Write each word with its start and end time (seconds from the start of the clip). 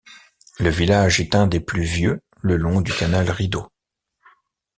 Le 0.57 0.69
village 0.71 1.19
est 1.19 1.35
un 1.35 1.45
des 1.45 1.59
plus 1.59 1.83
vieux 1.83 2.21
le 2.41 2.57
long 2.57 2.81
du 2.81 2.91
canal 2.91 3.29
Rideau. 3.29 3.67